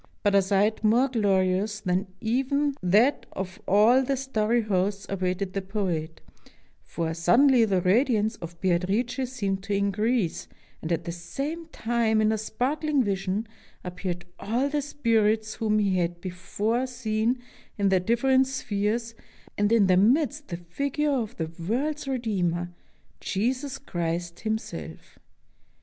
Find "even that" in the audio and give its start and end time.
2.19-3.27